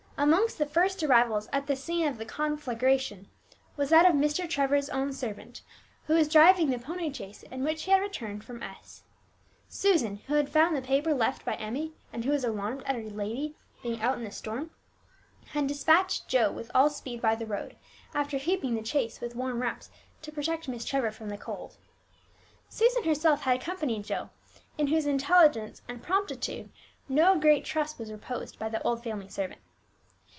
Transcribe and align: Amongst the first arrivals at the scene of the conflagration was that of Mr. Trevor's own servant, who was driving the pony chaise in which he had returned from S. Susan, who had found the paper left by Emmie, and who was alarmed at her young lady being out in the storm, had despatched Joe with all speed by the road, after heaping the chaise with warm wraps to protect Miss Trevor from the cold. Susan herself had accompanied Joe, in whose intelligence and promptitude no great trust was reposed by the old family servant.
Amongst 0.17 0.59
the 0.59 0.67
first 0.67 1.01
arrivals 1.01 1.49
at 1.51 1.65
the 1.65 1.75
scene 1.75 2.05
of 2.07 2.19
the 2.19 2.25
conflagration 2.27 3.27
was 3.75 3.89
that 3.89 4.05
of 4.05 4.13
Mr. 4.15 4.47
Trevor's 4.47 4.87
own 4.87 5.13
servant, 5.13 5.63
who 6.05 6.13
was 6.13 6.29
driving 6.29 6.69
the 6.69 6.77
pony 6.77 7.11
chaise 7.11 7.41
in 7.41 7.63
which 7.63 7.85
he 7.85 7.91
had 7.91 8.01
returned 8.01 8.43
from 8.43 8.61
S. 8.61 9.01
Susan, 9.67 10.17
who 10.27 10.35
had 10.35 10.47
found 10.47 10.75
the 10.75 10.81
paper 10.83 11.15
left 11.15 11.43
by 11.43 11.55
Emmie, 11.55 11.93
and 12.13 12.23
who 12.23 12.29
was 12.29 12.43
alarmed 12.43 12.83
at 12.85 12.93
her 12.93 13.01
young 13.01 13.17
lady 13.17 13.55
being 13.81 13.99
out 13.99 14.15
in 14.19 14.23
the 14.23 14.29
storm, 14.29 14.69
had 15.53 15.65
despatched 15.65 16.27
Joe 16.27 16.51
with 16.51 16.69
all 16.75 16.91
speed 16.91 17.19
by 17.19 17.33
the 17.33 17.47
road, 17.47 17.75
after 18.13 18.37
heaping 18.37 18.75
the 18.75 18.85
chaise 18.85 19.21
with 19.21 19.33
warm 19.35 19.59
wraps 19.59 19.89
to 20.21 20.31
protect 20.31 20.67
Miss 20.67 20.85
Trevor 20.85 21.09
from 21.09 21.29
the 21.29 21.37
cold. 21.37 21.77
Susan 22.69 23.05
herself 23.05 23.41
had 23.41 23.59
accompanied 23.59 24.03
Joe, 24.03 24.29
in 24.77 24.85
whose 24.85 25.07
intelligence 25.07 25.81
and 25.87 26.03
promptitude 26.03 26.69
no 27.09 27.39
great 27.39 27.65
trust 27.65 27.97
was 27.97 28.11
reposed 28.11 28.59
by 28.59 28.69
the 28.69 28.83
old 28.83 29.03
family 29.03 29.27
servant. 29.27 29.59